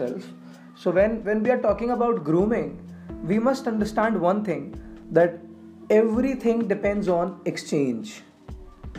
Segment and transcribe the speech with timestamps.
[0.00, 0.24] itself.
[0.74, 2.68] So when when we are talking about grooming,
[3.24, 4.74] we must understand one thing
[5.10, 5.38] that
[5.90, 8.22] everything depends on exchange.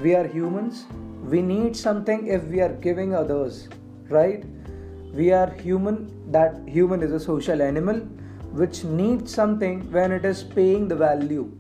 [0.02, 0.86] We are humans.
[1.24, 3.70] We need something if we are giving others,
[4.10, 4.46] right?
[5.14, 6.32] We are human.
[6.32, 8.00] That human is a social animal
[8.62, 11.52] which needs something when it is paying the value,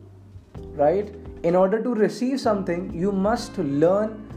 [0.76, 1.13] right?
[1.44, 4.27] In order to receive something, you must learn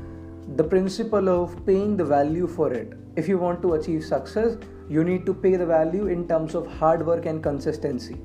[0.56, 2.92] the principle of paying the value for it.
[3.16, 4.56] If you want to achieve success,
[4.88, 8.16] you need to pay the value in terms of hard work and consistency.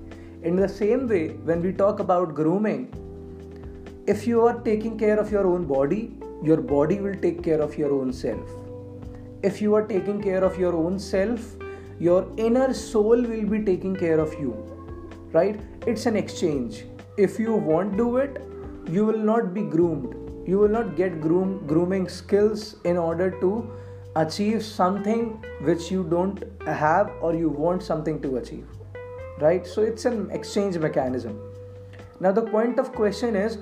[0.44, 2.92] In the same way, when we talk about grooming,
[4.08, 7.78] if you are taking care of your own body, your body will take care of
[7.78, 8.50] your own self.
[9.44, 11.56] If you are taking care of your own self,
[12.00, 14.54] your inner soul will be taking care of you.
[15.32, 15.60] Right?
[15.86, 16.86] It's an exchange.
[17.18, 18.42] If you won't do it,
[18.90, 20.16] you will not be groomed
[20.50, 23.50] you will not get groom grooming skills in order to
[24.16, 28.66] achieve something which you don't have or you want something to achieve
[29.42, 29.66] right?
[29.66, 31.40] So it's an exchange mechanism.
[32.20, 33.60] Now the point of question is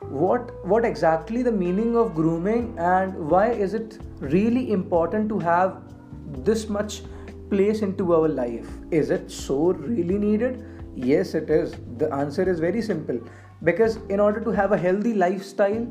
[0.00, 5.76] what what exactly the meaning of grooming and why is it really important to have
[6.50, 7.02] this much
[7.50, 8.68] place into our life?
[8.90, 10.64] Is it so really needed?
[10.96, 11.74] Yes it is.
[11.98, 13.20] The answer is very simple.
[13.62, 15.86] Because in order to have a healthy lifestyle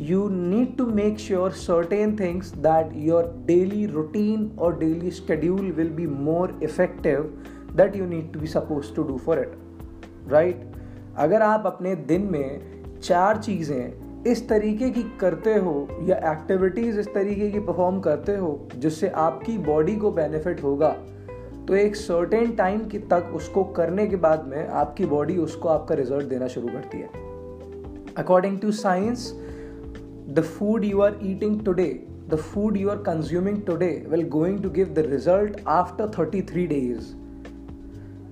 [0.00, 5.90] you need to make sure certain things that your daily routine or daily schedule will
[5.90, 7.26] be more effective
[7.74, 9.56] that you need to be supposed to do for it
[10.26, 10.62] right
[11.16, 15.74] अगर आप अपने दिन में चार चीज़ें इस तरीके की करते हो
[16.08, 20.94] या एक्टिविटीज़ इस तरीके की परफॉर्म करते हो जिससे आपकी बॉडी को बेनिफिट होगा
[21.68, 25.94] तो एक सर्टेन टाइम की तक उसको करने के बाद में आपकी बॉडी उसको आपका
[25.94, 27.28] रिज़ल्ट देना शुरू करती है
[28.18, 29.32] according to science
[30.34, 32.00] the food you are eating today
[32.30, 37.16] the food you are consuming today will going to give the result after 33 days.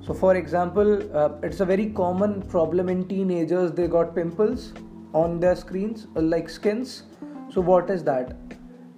[0.07, 3.73] So for example uh, it's a very common problem in teenagers.
[3.73, 4.73] They got pimples
[5.13, 7.03] on their screens uh, like skins.
[7.51, 8.37] So what is that?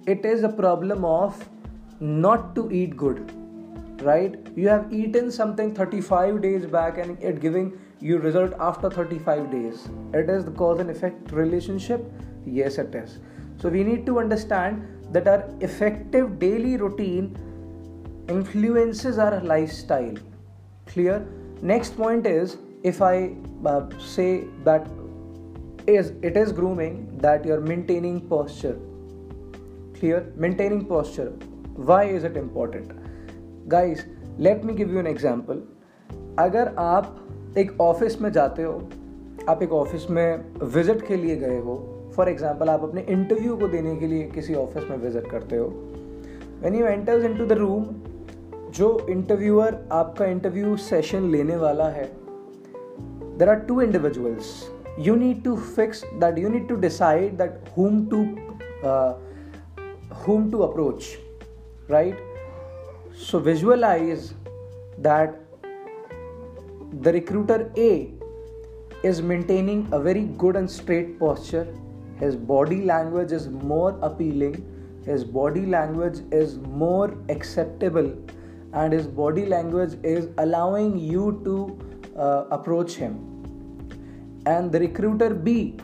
[0.05, 1.49] It is a problem of
[1.99, 3.31] not to eat good
[4.03, 4.35] right?
[4.55, 9.87] You have eaten something 35 days back and it giving you result after 35 days.
[10.11, 12.03] It is the cause and effect relationship
[12.45, 13.19] Yes, it is.
[13.57, 17.37] So we need to understand that our effective daily routine
[18.27, 20.15] influences our lifestyle.
[20.87, 21.27] Clear?
[21.61, 23.35] Next point is if I
[23.65, 24.87] uh, say that
[25.87, 28.77] is it is grooming that you're maintaining posture.
[29.99, 30.31] Clear?
[30.35, 31.29] Maintaining posture.
[31.75, 32.91] Why is it important?
[33.67, 34.05] Guys,
[34.37, 35.61] let me give you an example.
[36.39, 38.73] अगर आप एक office में जाते हो
[39.49, 41.75] आप एक office में visit के लिए गए हो
[42.15, 45.67] फॉर एग्ज़ाम्पल आप अपने इंटरव्यू को देने के लिए किसी ऑफ़िस में विज़िट करते हो।
[46.63, 47.85] When you enters into the room
[48.75, 52.09] जो इंटरव्यूअर आपका इंटरव्यू सेशन लेने वाला है
[53.37, 54.53] there are two individuals
[54.99, 58.23] you need to fix that you need to decide that whom to
[60.27, 61.03] whom to approach
[61.91, 62.17] right
[63.29, 64.31] so visualize
[64.99, 65.39] that
[66.95, 67.91] the recruiter a
[69.05, 71.73] is maintaining a very good and straight posture
[72.21, 74.55] his body language is more appealing.
[75.05, 78.09] His body language is more acceptable.
[78.73, 81.55] And his body language is allowing you to
[82.15, 83.15] uh, approach him.
[84.45, 85.77] And the recruiter b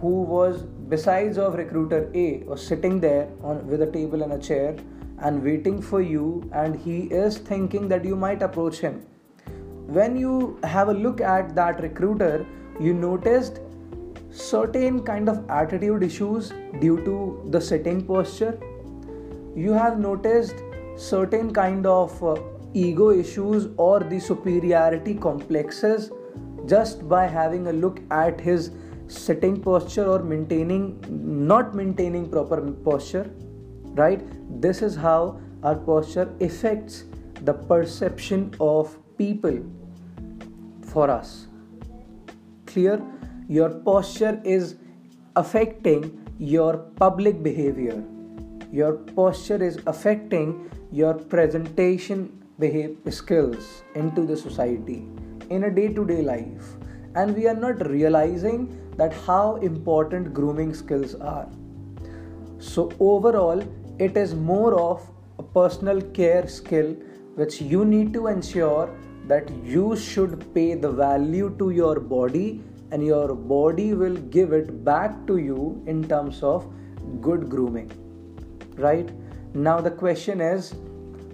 [0.00, 0.62] who was
[0.94, 4.76] besides of recruiter a was sitting there on with a table and a chair
[5.18, 6.48] and waiting for you.
[6.52, 9.04] And he is thinking that you might approach him.
[9.98, 12.46] When you have a look at that recruiter
[12.78, 13.60] you noticed
[14.30, 18.58] certain kind of attitude issues due to the sitting posture.
[19.56, 20.54] You have noticed
[20.96, 22.36] certain kind of uh,
[22.74, 26.10] ego issues or the superiority complexes
[26.66, 28.70] just by having a look at his
[29.06, 33.30] sitting posture or maintaining not maintaining proper posture
[33.98, 34.22] right?
[34.60, 37.04] This is how our posture affects
[37.42, 39.58] the perception of people
[40.82, 41.46] for us.
[42.66, 43.02] Clear
[43.48, 44.76] your posture is
[45.34, 46.02] affecting
[46.38, 48.04] your public behavior.
[48.70, 55.06] Your posture is affecting your presentation behavior skills into the society
[55.48, 56.76] in a day to day life.
[57.14, 58.68] And we are not realizing
[58.98, 61.48] that how important grooming skills are.
[62.58, 63.62] So overall
[63.98, 66.94] it is more of a personal care skill
[67.36, 68.94] which you need to ensure
[69.26, 74.84] that you should pay the value to your body and your body will give it
[74.84, 76.66] back to you in terms of
[77.20, 77.90] good grooming
[78.78, 79.10] right?
[79.54, 80.74] Now the question is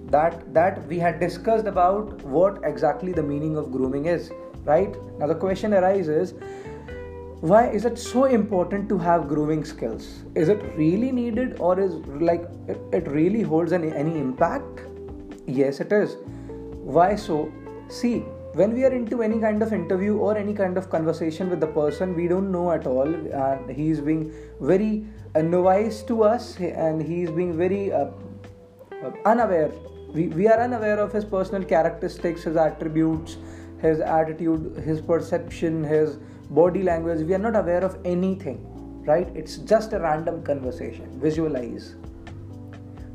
[0.06, 4.30] that that we had discussed about what exactly the meaning of grooming is
[4.64, 4.94] right?
[5.18, 6.34] Now the question arises
[7.40, 10.22] why is it so important to have grooming skills?
[10.34, 11.94] Is it really needed or is
[12.28, 14.80] like it, it really holds any, any impact?
[15.46, 16.16] Yes it is.
[16.96, 17.52] Why so?
[17.88, 18.24] See
[18.54, 21.66] when we are into any kind of interview or any kind of conversation with the
[21.66, 23.08] person we don't know at all.
[23.08, 28.06] And he is being very uh, novice to us and he is being very uh,
[29.02, 29.72] uh, unaware.
[30.12, 33.36] We, we are unaware of his personal characteristics his attributes
[33.80, 36.16] his attitude his perception his
[36.50, 37.26] body language.
[37.26, 38.70] We are not aware of anything
[39.06, 39.28] right?
[39.34, 41.20] It's just a random conversation.
[41.20, 41.96] Visualize.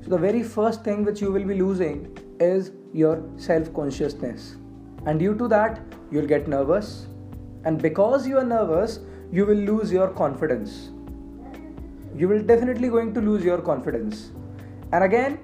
[0.03, 4.55] So the very first thing which you will be losing is your self consciousness
[5.06, 5.80] and due to that
[6.10, 7.06] you'll get nervous
[7.64, 9.00] and because you are nervous
[9.32, 10.90] you will lose your confidence
[12.16, 14.30] you will definitely going to lose your confidence
[14.92, 15.38] and again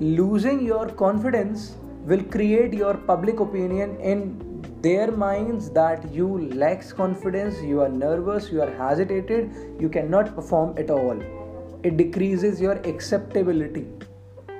[0.00, 4.20] losing your confidence will create your public opinion in
[4.82, 9.50] their minds that you lacks confidence you are nervous you are hesitated
[9.80, 11.22] you cannot perform at all
[11.82, 13.86] it decreases your acceptability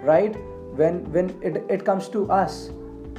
[0.03, 0.37] right
[0.81, 2.59] when when it it comes to us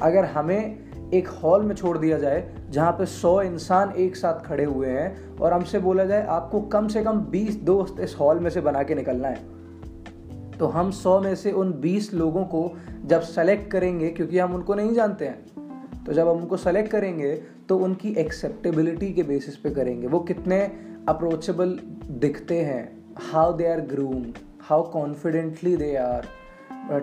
[0.08, 0.81] अगर हमें
[1.13, 5.37] एक hall में छोड़ दिया जाए, जहाँ पे सौ इंसान एक साथ खड़े हुए हैं
[5.37, 8.83] और हमसे बोला जाए, आपको कम से कम बीस दोस्त इस हॉल में से बना
[8.83, 9.51] के निकलना है।
[10.59, 12.71] तो हम सौ में से उन बीस लोगों को
[13.05, 17.33] जब सेलेक्ट करेंगे, क्योंकि हम उनको नहीं जानते हैं तो जब हम उनको सेलेक्ट करेंगे
[17.69, 20.59] तो उनकी एक्सेप्टेबिलिटी के बेसिस पे करेंगे। वो कितने
[21.07, 21.79] अप्रोचेबल
[22.21, 22.83] दिखते हैं।
[23.23, 24.25] How they are groom
[24.61, 26.27] how confidently they are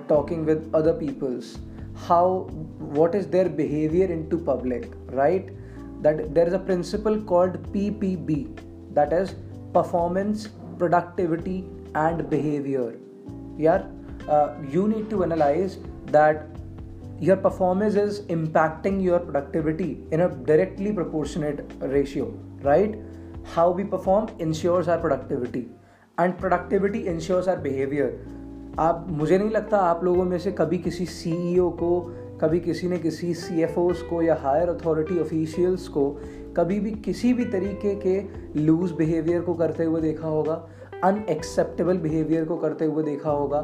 [0.09, 1.55] talking with other peoples
[2.09, 2.29] how
[2.99, 5.51] what is their behavior into public right?
[6.03, 8.59] That there is a principle called ppb
[8.95, 9.35] that is
[9.75, 10.49] performance
[10.79, 11.65] productivity
[11.95, 12.95] and behavior.
[13.59, 13.87] Yeah?
[14.29, 16.47] Uh, you need to analyze that
[17.21, 22.33] your performance is impacting your productivity in a directly proportionate ratio
[22.63, 22.99] right?
[23.45, 25.69] How we perform ensures our productivity
[26.19, 28.19] and productivity ensures our behavior
[28.79, 32.01] आप, मुझे नहीं लगता आप लोगों में से कभी किसी सीईओ e को,
[32.41, 33.67] कभी किसी ने किसी सी
[34.09, 36.11] को या हायर अथॉरिटी ऑफिशियल्स को
[36.57, 38.21] कभी भी किसी भी तरीके के
[38.61, 40.55] लूज बिहेवियर को करते हुए देखा होगा
[41.05, 43.59] अनएक्सेप्टेबल बिहेवियर को करते हुए देखा होगा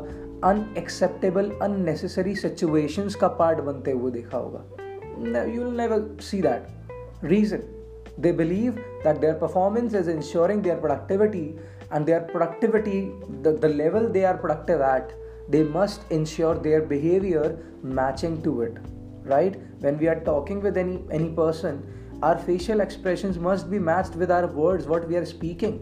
[0.44, 7.72] अनएक्सेप्टेबल अननेसेसरी सिचुएशंस का पार्ट बनते हुए देखा होगा। You never see that reason
[8.18, 11.58] they believe that their performance is ensuring their productivity
[11.90, 13.12] and their productivity
[13.42, 15.12] the, the level they are productive at
[15.48, 18.76] they must ensure their behavior matching to it
[19.22, 21.80] right when we are talking with any any person
[22.22, 25.80] our facial expressions must be matched with our words what we are speaking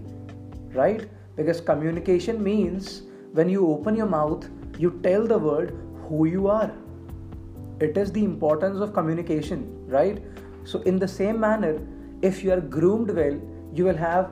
[0.75, 3.03] right because communication means
[3.35, 4.49] when you open your mouth,
[4.79, 5.73] you tell the world
[6.07, 6.73] who you are.
[7.81, 10.23] It is the importance of communication, right?
[10.63, 11.81] So, in the same manner,
[12.23, 13.41] if you are groomed well,
[13.73, 14.31] you will have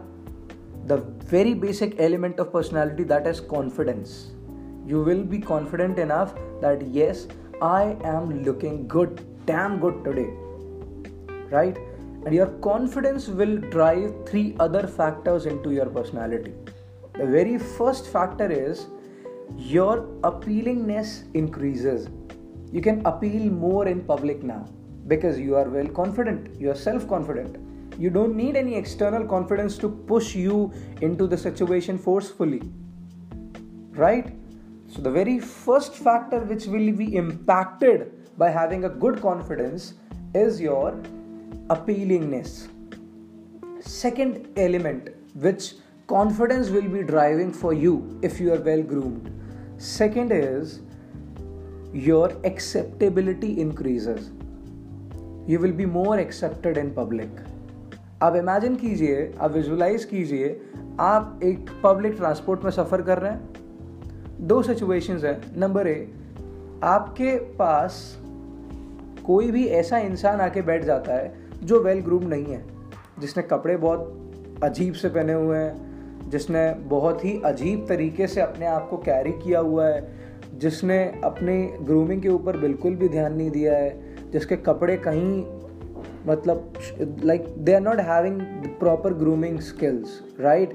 [0.86, 0.98] the
[1.32, 4.32] very basic element of personality that is confidence.
[4.86, 7.28] You will be confident enough that yes,
[7.60, 10.30] I am looking good, damn good today,
[11.50, 11.78] right?
[12.24, 16.52] And your confidence will drive three other factors into your personality.
[17.14, 18.86] The very first factor is
[19.56, 22.08] your appealingness increases.
[22.72, 24.68] You can appeal more in public now
[25.06, 27.56] because you are well confident, you are self confident.
[27.98, 32.62] You don't need any external confidence to push you into the situation forcefully.
[33.90, 34.34] Right?
[34.88, 39.94] So, the very first factor which will be impacted by having a good confidence
[40.34, 40.92] is your
[41.68, 42.68] appealingness.
[43.80, 45.74] Second element which
[46.06, 49.30] confidence will be driving for you if you are well groomed
[49.82, 50.80] Second is
[51.92, 54.30] your acceptability increases.
[55.48, 57.28] You will be more accepted in public.
[58.22, 60.60] आप imagine कीजिए, आप visualise कीजिए,
[61.00, 63.48] आप एक public transport में सफ़र कर रहे हैं।
[64.40, 66.14] दो सिचुएशंस हैं। नंबर ए
[66.82, 68.18] आपके पास
[69.26, 72.64] कोई भी ऐसा इंसान आके बैठ जाता है जो वेल ग्रूम नहीं है।
[73.18, 74.32] जिसने कपड़े बहुत
[74.64, 75.92] अजीब से पहने हुए हैं,
[76.30, 80.12] जिसने बहुत ही अजीब तरीके से अपने आप को कैरी किया हुआ है,
[80.58, 85.61] जिसने अपने ग्रूमिंग के ऊपर बिल्कुल भी ध्यान नहीं दिया है, जिसके कपड़े कहीं
[86.26, 86.72] मतलब
[87.24, 88.40] like they are not having
[88.80, 90.74] proper grooming skills right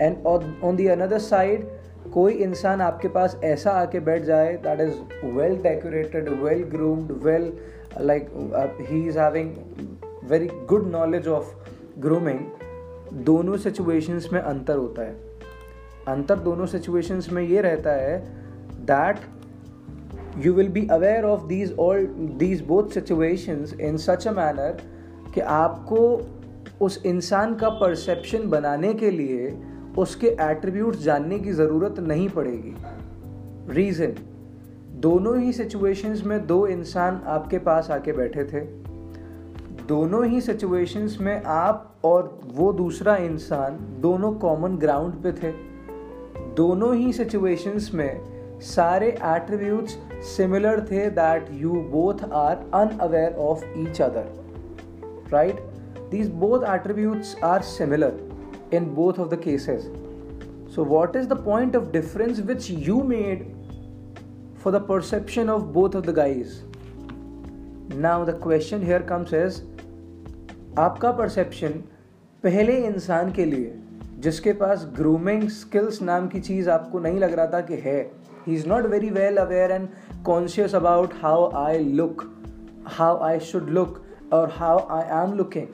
[0.00, 0.26] and
[0.64, 1.68] on the another side
[2.14, 7.52] कोई इंसान आपके पास ऐसा आके बैठ जाए that is well decorated well groomed well
[8.00, 8.28] like
[8.80, 9.54] he is having
[10.30, 11.54] very good knowledge of
[11.98, 12.40] grooming
[13.12, 15.16] दोनों सिचुएशंस में अंतर होता है।
[16.08, 18.18] अंतर दोनों सिचुएशंस में ये रहता है
[18.84, 19.16] that
[20.40, 22.06] you will be aware of these all,
[22.38, 24.72] these both situations in such a manner
[25.34, 26.28] कि आपको
[26.80, 29.58] उस इंसान का परसेप्शन बनाने के लिए
[29.98, 32.74] उसके एट्रीब्यूट्स जानने की ज़रूरत नहीं पड़ेगी।
[33.74, 34.14] रीज़न
[35.00, 38.60] दोनों ही सिचुएशंस में दो इंसान आपके पास आके बैठे थे।
[39.88, 45.52] दोनों ही सिचुएशंस में आप और वो दूसरा इंसान दोनों कॉमन ग्राउंड पे थे।
[46.54, 49.88] दोनों ही सिचुएशंस में सारे एट्रीब्यूट
[50.26, 52.56] सिमिलर थे that you both are
[53.00, 55.60] unaware of each other right
[56.10, 58.20] these both attribute are similar
[58.74, 59.90] in both of the cases
[60.74, 63.44] so what is the point of difference which you made
[64.58, 66.60] for the perception of both of the guys
[67.94, 69.60] now the question here comes is
[70.78, 71.82] आपका perception
[72.44, 73.74] पहले इंसान के लिए
[74.26, 78.00] जिसके पास grooming skills नाम की चीज़ आपको नहीं लग रहा था कि है।
[78.46, 79.88] He is not very well aware and
[80.24, 82.24] conscious about how I look
[82.86, 84.02] how I should look
[84.32, 85.66] और how I am looking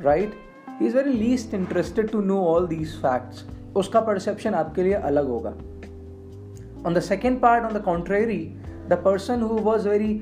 [0.00, 0.34] right
[0.80, 3.44] he is very least interested to know all these facts
[3.76, 5.50] उसका perception आपके लिए अलग होगा।
[6.86, 8.38] On the second part on the contrary
[8.88, 10.12] the person who was very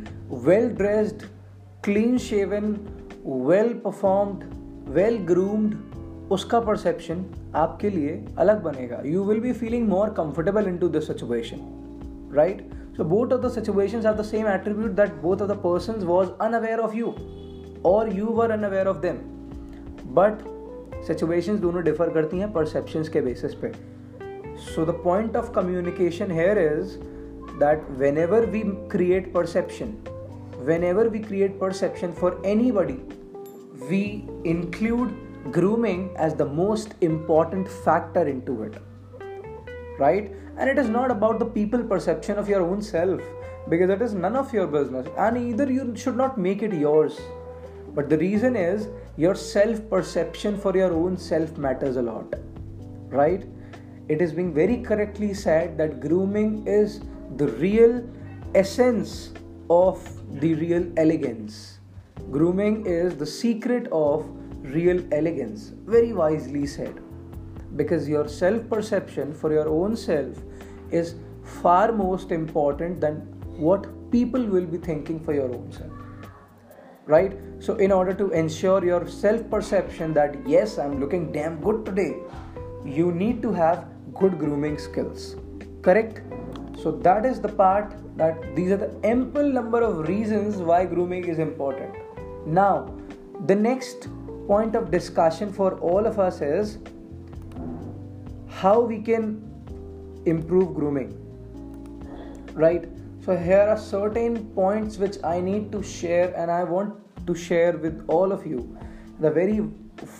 [0.46, 1.22] well dressed
[1.84, 2.74] clean shaven
[3.46, 4.44] well performed
[4.90, 5.74] well groomed
[6.30, 7.24] उसका perception
[7.56, 12.62] आपके लिए अलग बनेगा। You will be feeling more comfortable into this situation right
[12.96, 16.28] so both of the situation are the same attribute that both of the person was
[16.40, 17.14] unaware of you
[17.86, 19.16] और you were unaware of them
[20.14, 20.42] but
[21.06, 23.72] situation दोनों differ करती हैं perception के basis पे।
[24.64, 26.96] So the point of communication here is
[27.60, 27.86] that
[28.18, 29.94] whenever we create perception
[30.84, 32.42] whenever we create perception for
[32.72, 32.98] anybody
[33.88, 34.02] we
[34.46, 35.10] include
[35.50, 38.80] grooming as the most important factor into it
[39.98, 40.32] right?
[40.56, 43.20] And it is not about the people perception of your own self
[43.68, 47.18] because it is none of your business and either you should not make it yours.
[47.94, 52.34] But the reason is your self perception for your own self matters a lot
[53.10, 53.44] right?
[54.08, 57.00] It is being very correctly said that grooming is
[57.36, 58.08] the real
[58.54, 59.32] essence
[59.70, 60.00] of
[60.40, 61.78] the real elegance.
[62.30, 64.26] Grooming is the secret of
[64.74, 65.72] real elegance.
[65.86, 67.00] Very wisely said.
[67.76, 70.36] Because your self perception for your own self
[70.90, 73.16] is far most important than
[73.56, 75.92] what people will be thinking for your own self.
[77.06, 77.38] Right?
[77.58, 82.16] So, in order to ensure your self perception that yes, I'm looking damn good today,
[82.84, 85.36] you need to have good grooming skills.
[85.82, 86.22] Correct?
[86.82, 91.24] So, that is the part that these are the ample number of reasons why grooming
[91.24, 91.94] is important.
[92.46, 92.94] Now,
[93.46, 94.08] the next
[94.48, 96.78] point of discussion for all of us is
[98.48, 99.24] how we can
[100.26, 101.16] improve grooming
[102.58, 102.88] right?
[103.24, 107.72] So here are certain points which i need to share and i want to share
[107.76, 108.60] with all of you.
[109.20, 109.60] The very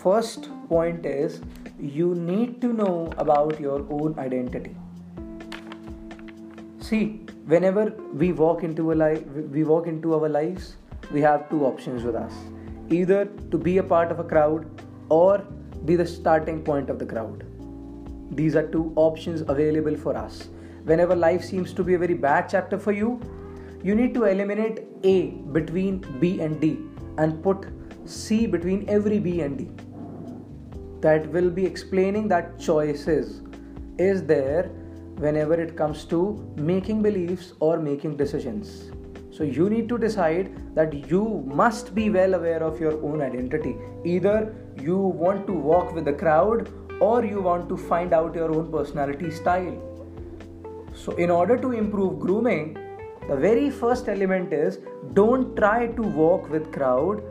[0.02, 1.40] first point is
[1.80, 4.76] you need to know about your own identity.
[6.80, 7.87] See whenever
[8.23, 9.25] we walk into a life
[9.56, 10.76] we walk into our lives
[11.11, 12.35] we have two options with us
[12.90, 14.66] either to be a part of a crowd
[15.09, 15.38] or
[15.85, 17.45] be the starting point of the crowd.
[18.30, 20.49] These are two options available for us.
[20.85, 23.21] Whenever life seems to be a very bad chapter for you,
[23.83, 26.78] you need to eliminate A between B and D
[27.16, 27.66] and put
[28.04, 29.68] C between every B and D.
[31.00, 33.42] That will be explaining that choices
[33.99, 34.64] is there
[35.16, 38.92] whenever it comes to making beliefs or making decisions.
[39.38, 43.76] So you need to decide that you must be well aware of your own identity.
[44.04, 44.52] Either
[44.83, 46.68] you want to walk with the crowd
[47.00, 49.76] or you want to find out your own personality style.
[50.92, 52.76] So, in order to improve grooming,
[53.28, 54.80] the very first element is
[55.12, 57.23] don't try to walk with crowd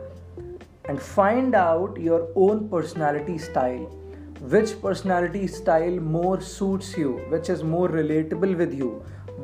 [0.86, 3.84] and find out your own personality style
[4.52, 8.90] which personality style more suits you which is more relatable with you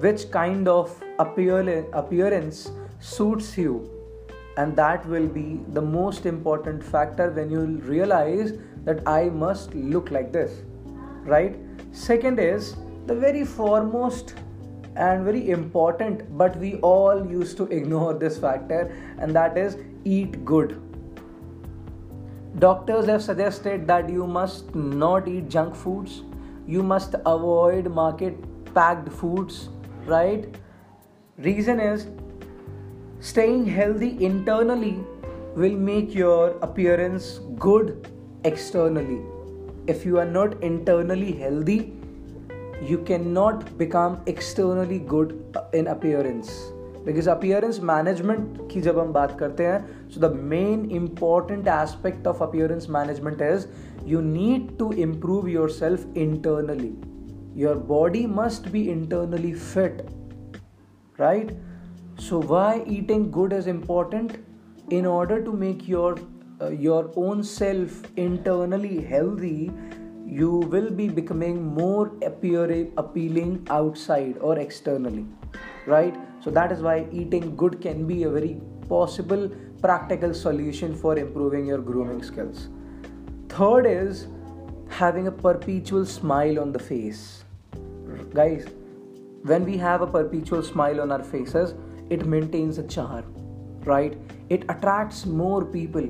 [0.04, 3.90] which kind of appearance suits you.
[4.56, 7.60] And that will be the most important factor when you
[7.92, 8.52] realize
[8.84, 10.62] that i must look like this
[11.24, 11.56] right?
[11.92, 14.34] Second is the very foremost
[14.96, 20.44] and very important but we all used to ignore this factor and that is eat
[20.44, 20.80] good.
[22.58, 26.22] Doctors have suggested that you must not eat junk foods.
[26.66, 28.36] You must avoid market
[28.74, 29.68] packed foods
[30.06, 30.56] right
[31.37, 32.07] reason is
[33.19, 34.97] staying healthy internally
[35.55, 38.07] will make your appearance good
[38.43, 39.19] externally
[39.87, 41.93] if you are not internally healthy
[42.81, 45.33] you cannot become externally good
[45.73, 46.51] in appearance
[47.05, 49.79] because appearance management की जब हम बात करते हैं
[50.13, 53.67] so the main important aspect of appearance management is
[54.05, 56.93] you need to improve yourself internally
[57.65, 60.07] your body must be internally fit
[61.18, 61.50] right?
[62.18, 64.44] So why eating good is important?
[64.90, 66.18] In order to make your
[66.60, 69.72] uh, your own self internally healthy
[70.26, 75.26] you will be becoming more appearing, appealing outside or externally
[75.86, 76.14] right?
[76.40, 81.66] So that is why eating good can be a very possible practical solution for improving
[81.66, 82.68] your grooming skills.
[83.48, 84.26] Third is
[84.88, 87.44] having a perpetual smile on the face.
[88.32, 88.66] Guys
[89.44, 91.74] when we have a perpetual smile on our faces
[92.10, 93.34] it maintains a charm
[93.86, 94.16] right?
[94.48, 96.08] It attracts more people.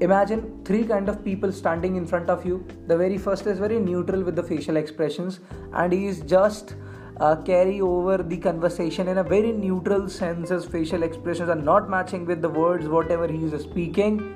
[0.00, 2.66] Imagine three kind of people standing in front of you.
[2.88, 5.40] The very first is very neutral with the facial expressions
[5.74, 6.74] and he is just
[7.18, 11.88] uh, carry over the conversation in a very neutral sense his facial expressions are not
[11.88, 14.34] matching with the words whatever he is speaking.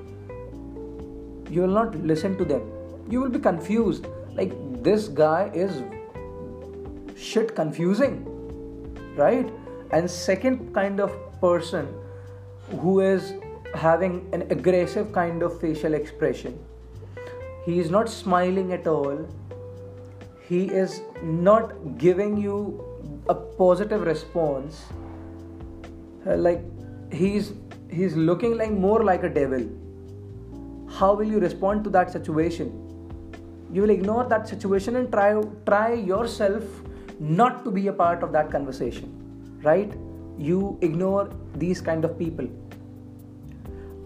[1.51, 2.63] You will not listen to them.
[3.09, 4.07] You will be confused.
[4.35, 4.53] Like
[4.83, 5.83] this guy is
[7.17, 8.25] shit confusing
[9.17, 9.51] right
[9.91, 11.89] and second kind of person
[12.81, 13.35] who is
[13.75, 16.59] having an aggressive kind of facial expression.
[17.65, 19.27] He is not smiling at all.
[20.49, 22.85] He is not giving you
[23.29, 24.85] a positive response.
[26.27, 26.63] Uh, like
[27.13, 27.53] he's
[27.91, 29.69] he's looking like more like a devil.
[30.89, 32.83] How will you respond to that situation?
[33.73, 36.63] You will ignore that situation and try try yourself
[37.19, 39.13] not to be a part of that conversation.
[39.63, 39.93] Right?
[40.39, 42.49] You ignore these kind of people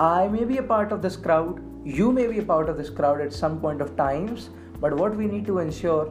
[0.00, 2.88] I may be a part of this crowd, you may be a part of this
[2.88, 4.49] crowd at some point of times,
[4.81, 6.11] but what we need to ensure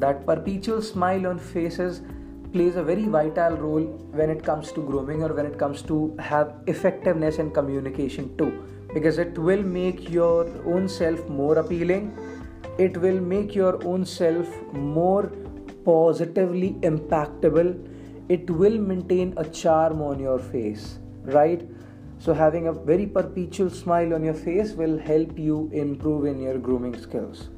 [0.00, 2.02] that perpetual smile on faces
[2.52, 6.16] plays a very vital role when it comes to grooming or when it comes to
[6.18, 8.50] have effectiveness in communication too
[8.92, 12.16] because it will make your own self more appealing
[12.78, 15.30] it will make your own self more
[15.88, 17.72] positively impactable
[18.28, 20.98] it will maintain a charm on your face
[21.40, 21.66] right
[22.18, 26.58] so, having a very perpetual smile on your face will help you improve in your
[26.58, 27.50] grooming skills.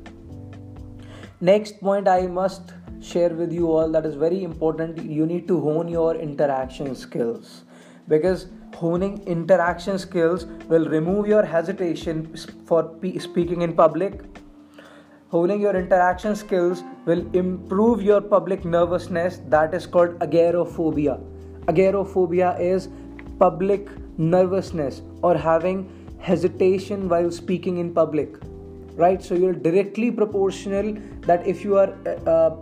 [1.40, 5.60] Next point I must share with you all that is very important you need to
[5.60, 7.62] hone your interaction skills
[8.08, 12.34] because honing interaction skills will remove your hesitation
[12.66, 14.20] for speaking in public
[15.30, 19.40] honing your interaction skills will improve your public nervousness.
[19.48, 21.18] That is called agoraphobia
[21.68, 22.88] agoraphobia is
[23.38, 25.80] public nervousness or having
[26.18, 28.36] hesitation while speaking in public
[28.96, 29.22] right?
[29.22, 32.56] So you're directly proportional that if you are uh, uh,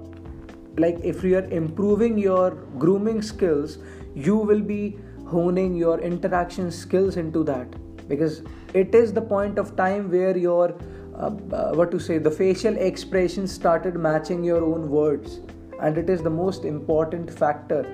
[0.76, 3.79] like if you are improving your grooming skills
[4.14, 7.66] you will be honing your interaction skills into that
[8.09, 8.42] because
[8.74, 10.74] it is the point of time where your
[11.18, 11.31] uh,
[11.72, 15.40] what to say the facial expressions started matching your own words.
[15.81, 17.85] And it is the most important factor.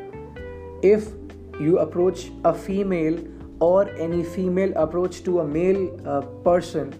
[0.82, 1.08] If
[1.60, 3.22] you approach a female
[3.60, 6.92] or any female approach to a male uh, person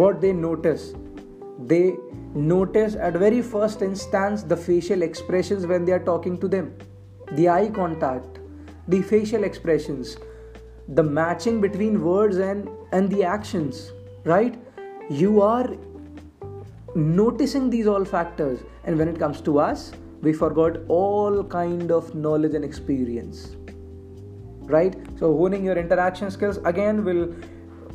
[0.00, 0.92] what they notice
[1.66, 1.96] they
[2.34, 6.72] notice at very first instance the facial expressions when they are talking to them.
[7.32, 8.38] The eye contact
[8.88, 10.16] the facial expressions
[10.88, 13.92] the matching between words and and the actions
[14.24, 14.58] right
[15.10, 15.68] you are
[16.94, 19.90] noticing these all factors and when it comes to us
[20.22, 23.56] we forgot all kind of knowledge and experience.
[24.60, 24.94] Right?
[25.18, 27.34] So honing your interaction skills again will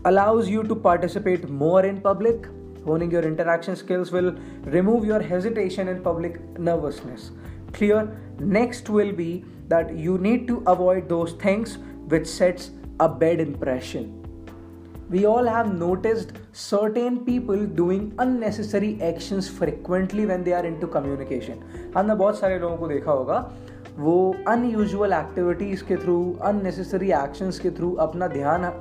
[0.03, 2.47] allows you to participate more in public.
[2.83, 7.31] Honing your interaction skills will remove your hesitation and public nervousness.
[7.71, 8.13] Clear?
[8.39, 14.24] Next will be that you need to avoid those things which sets a bad impression
[15.09, 21.61] we all have noticed certain people doing unnecessary actions frequently when they are into communication.
[21.97, 23.37] हमने बहुत सारे लोगों को देखा होगा,
[23.97, 28.71] वो unusual activities के through unnecessary actions के थ्रू अपना ध्यान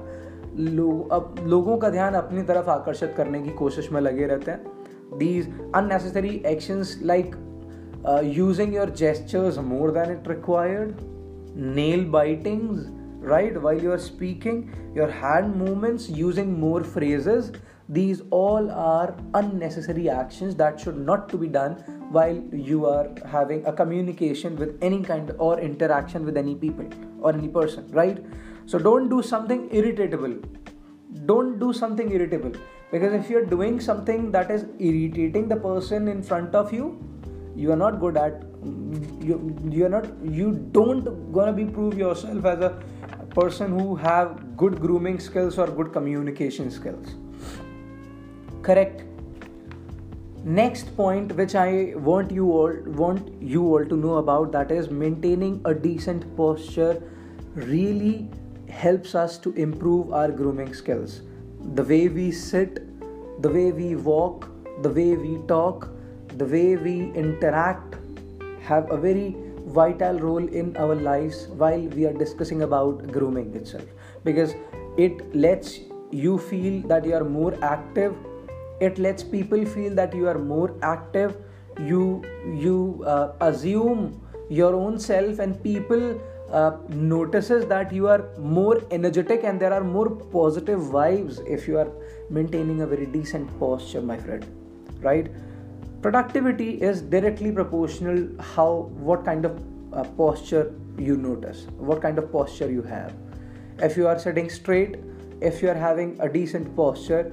[0.58, 5.18] लोग अब लोगों का ध्यान अपनी तरफ़ आकर्षित करने की कोशिश में लगे रहते हैं।
[5.18, 7.36] These unnecessary actions like
[8.24, 10.96] using your gestures more than it required
[11.76, 12.86] nail bitings
[13.24, 13.60] right?
[13.60, 17.52] While you are speaking your hand movements using more phrases
[17.88, 21.74] these all are unnecessary actions that should not to be done
[22.10, 26.88] while you are having a communication with any kind or interaction with any people
[27.20, 28.24] or any person right?
[28.66, 30.36] So don't do something irritable.
[31.26, 32.52] Don't do something irritable.
[32.90, 36.98] Because if you're doing something that is irritating the person in front of you
[37.56, 38.42] you are not good at
[39.20, 42.70] you you are not you don't gonna be prove yourself as a
[43.34, 47.14] person who have good grooming skills or good communication skills.
[48.62, 49.02] Correct.
[50.44, 54.90] Next point which i want you all want you all to know about that is
[54.90, 57.02] maintaining a decent posture
[57.54, 58.28] really
[58.68, 61.22] helps us to improve our grooming skills.
[61.74, 62.82] The way we sit
[63.40, 64.48] the way we walk
[64.82, 65.88] the way we talk
[66.36, 67.96] the way we interact
[68.62, 69.36] have a very
[69.66, 73.84] vital role in our lives while we are discussing about grooming itself.
[74.24, 74.54] Because
[74.96, 78.14] it lets you feel that you are more active.
[78.80, 81.36] It lets people feel that you are more active.
[81.78, 86.20] You you uh, assume your own self and people
[86.52, 91.78] uh, notices that you are more energetic and there are more positive vibes if you
[91.78, 91.90] are
[92.30, 94.46] maintaining a very decent posture my friend.
[95.00, 95.30] Right
[96.04, 98.18] productivity is directly proportional
[98.54, 98.70] how
[99.10, 99.52] what kind of
[99.94, 100.64] uh, posture
[100.98, 103.14] you notice what kind of posture you have.
[103.78, 104.98] If you are sitting straight
[105.40, 107.32] if you are having a decent posture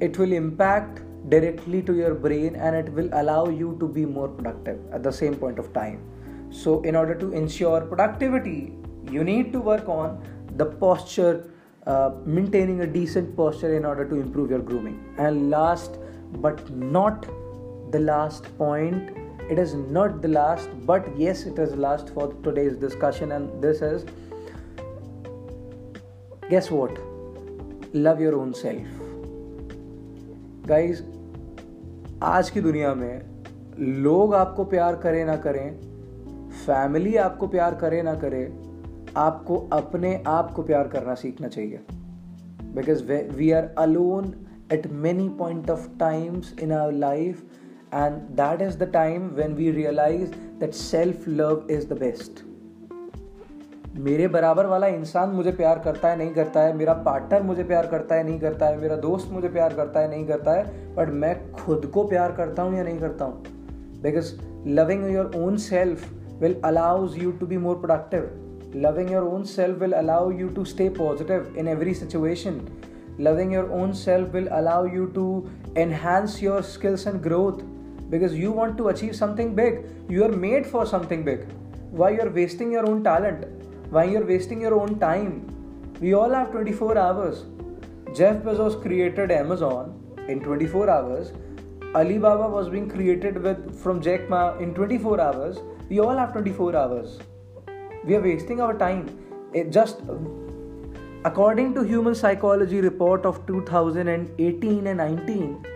[0.00, 4.28] it will impact directly to your brain and it will allow you to be more
[4.28, 6.04] productive at the same point of time.
[6.50, 8.74] So in order to ensure productivity
[9.10, 10.22] you need to work on
[10.58, 11.50] the posture
[11.86, 15.14] uh, maintaining a decent posture in order to improve your grooming.
[15.16, 15.98] And last
[16.32, 17.26] but not
[17.92, 19.10] the last point
[19.50, 23.80] it is not the last but yes it is last for today's discussion and this
[23.82, 24.04] is
[26.50, 27.00] guess what
[27.94, 29.00] love your own self
[30.66, 31.02] guys
[32.22, 33.22] आज की दुनिया में
[34.02, 35.68] लोग आपको प्यार करें ना करें
[36.66, 38.42] फैमिली आपको प्यार करे ना करे
[39.16, 41.80] आपको अपने आप को प्यार करना सीखना चाहिए
[42.74, 43.02] because
[43.36, 44.32] we are alone
[44.72, 47.42] at many point of times in our life
[47.92, 52.42] and that is the time when we realize that self-love is the best.
[53.98, 57.86] मेरे बराबर वाला इंसान मुझे प्यार करता है, नहीं करता है, मेरा पार्टनर मुझे प्यार
[57.86, 61.08] करता है, नहीं करता है, मेरा दोस्त मुझे प्यार करता है, नहीं करता है बट
[61.08, 63.42] मैं खुद को प्यार करता हूँ या नहीं करता हूँ?
[64.02, 64.32] Because
[64.66, 66.06] loving your own self
[66.42, 68.30] will allows you to be more productive
[68.76, 72.60] loving your own self will allow you to stay positive in every situation
[73.20, 75.26] loving your own self will allow you to
[75.78, 77.79] enhance your skills and growth
[78.10, 79.86] because you want to achieve something big.
[80.08, 81.46] You are made for something big.
[81.90, 83.46] Why you're wasting your own talent?
[83.90, 85.46] Why you're wasting your own time?
[86.00, 87.44] We all have 24 hours.
[88.14, 89.96] Jeff Bezos created Amazon
[90.28, 91.32] in 24 hours.
[91.94, 95.58] Alibaba was being created with from Jack Ma in 24 hours.
[95.88, 97.18] We all have 24 hours.
[98.04, 99.08] We are wasting our time.
[99.52, 100.02] It just
[101.24, 105.66] according to human psychology report of 2018 and 19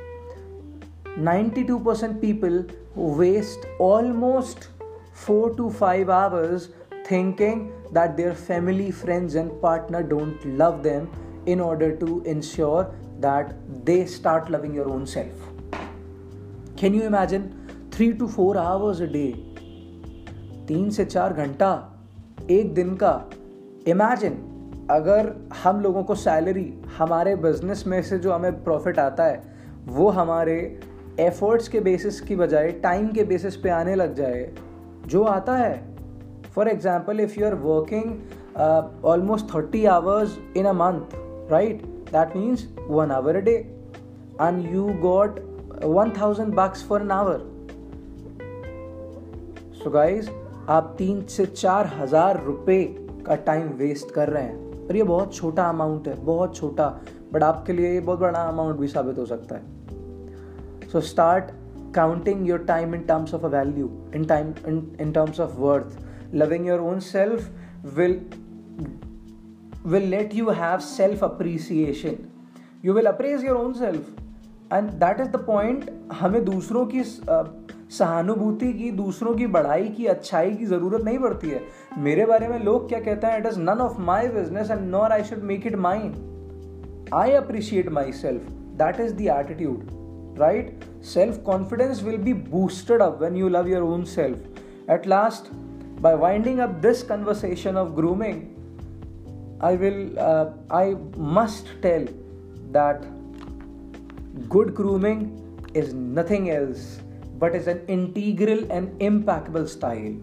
[1.16, 2.64] 92% people
[2.96, 4.68] waste almost
[5.12, 6.70] 4 to 5 hours
[7.06, 11.08] thinking that their family, friends, and partner don't love them
[11.46, 15.32] in order to ensure that they start loving your own self.
[16.76, 19.34] Can you imagine 3 to 4 hours a day?
[20.68, 21.70] तीन से चार घंटा
[22.50, 23.12] एक दिन का
[23.88, 24.36] imagine
[24.90, 26.66] अगर हम लोगों को सैलरी
[26.98, 29.42] हमारे बिज़नेस में से जो हमें प्रॉफिट आता है
[29.86, 30.56] वो हमारे
[31.20, 34.48] एफर्ट्स के बेसिस की बजाय टाइम के बेसिस पे आने लग जाए,
[35.06, 35.82] जो आता है।
[36.54, 41.14] For example if you are working almost thirty hours in a month
[41.50, 43.54] right that means one hour a day
[44.40, 45.40] and you got
[45.84, 47.38] one thousand bucks for an hour
[49.82, 50.30] so guys
[50.70, 52.84] आप तीन से चार हज़ार रुपये
[53.26, 56.88] का टाइम वेस्ट कर रहे हैं। और ये बहुत छोटा अमाउंट है, बहुत छोटा।
[57.32, 59.62] बट आपके लिए ये बहुत बड़ा अमाउंट भी साबित हो सकता है।
[60.94, 61.44] So start
[61.94, 64.52] counting your time in terms of a value in time
[65.00, 65.98] in terms of worth
[66.34, 67.48] loving your own self
[67.98, 68.20] will
[69.86, 72.16] will let you have self appreciation
[72.84, 74.20] you will appraise your own self
[74.72, 80.54] and that is the point हमें दूसरों की सहानुभूति की, दूसरों की बढ़ाई की, अच्छाई
[80.54, 81.60] की ज़रूरत नहीं पड़ती है।
[81.98, 85.12] मेरे बारे में लोग क्या कहते हैं it is none of my business and nor
[85.12, 90.03] I should make it mind I appreciate my self that is that attitude
[90.36, 90.72] right?
[91.00, 94.36] Self confidence will be boosted up when you love your own self.
[94.88, 95.50] At last,
[96.00, 98.50] by winding up this conversation of grooming,
[99.60, 102.06] I will, uh, I must tell
[102.72, 103.06] that
[104.48, 105.40] good grooming
[105.74, 107.00] is nothing else
[107.38, 110.14] but is an integral and impeccable style.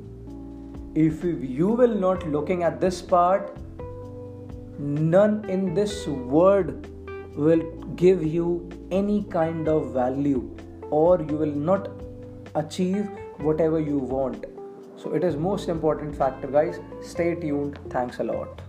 [0.96, 3.58] If you will not looking at this part,
[4.78, 6.88] none in this world
[7.36, 7.62] will
[7.96, 10.56] give you any kind of value
[10.90, 11.90] or you will not
[12.56, 14.46] achieve whatever you want.
[14.98, 16.80] So it is most important factor guys.
[17.02, 17.80] Stay tuned.
[17.90, 18.62] Thanks a lot.